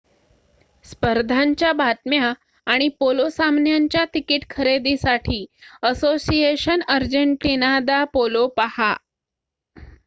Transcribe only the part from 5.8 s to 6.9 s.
association